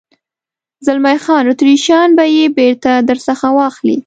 زلمی 0.85 1.17
خان: 1.23 1.43
اتریشیان 1.51 2.09
به 2.17 2.25
یې 2.35 2.45
بېرته 2.57 2.91
در 3.07 3.17
څخه 3.27 3.47
واخلي. 3.57 3.97